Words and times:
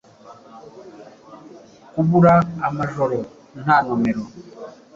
Kubura 1.93 2.33
amajoro 2.67 3.17
nta 3.61 3.77
numero 3.87 4.21